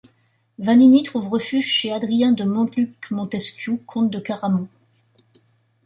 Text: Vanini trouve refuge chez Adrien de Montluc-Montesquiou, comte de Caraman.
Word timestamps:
Vanini 0.57 1.03
trouve 1.03 1.29
refuge 1.29 1.63
chez 1.67 1.91
Adrien 1.93 2.31
de 2.31 2.43
Montluc-Montesquiou, 2.43 3.77
comte 3.85 4.09
de 4.09 4.17
Caraman. 4.17 4.67